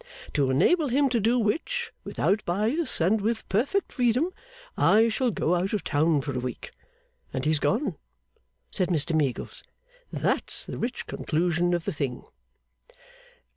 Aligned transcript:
To 0.33 0.49
enable 0.49 0.87
him 0.89 1.09
to 1.09 1.19
do 1.19 1.37
which, 1.37 1.91
without 2.03 2.43
bias 2.43 2.99
and 2.99 3.21
with 3.21 3.47
perfect 3.49 3.93
freedom, 3.93 4.33
I 4.75 5.09
shall 5.09 5.29
go 5.29 5.53
out 5.53 5.73
of 5.73 5.83
town 5.83 6.21
for 6.21 6.33
a 6.33 6.39
week." 6.39 6.71
And 7.31 7.45
he's 7.45 7.59
gone,' 7.59 7.97
said 8.71 8.89
Mr 8.89 9.15
Meagles; 9.15 9.63
'that's 10.11 10.63
the 10.65 10.79
rich 10.79 11.05
conclusion 11.05 11.75
of 11.75 11.85
the 11.85 11.93
thing. 11.93 12.23